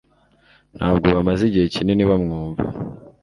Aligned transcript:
Ntabwo 0.77 1.05
bamaze 1.15 1.41
igihe 1.45 1.65
kinini 1.73 2.03
bamwumva. 2.09 2.65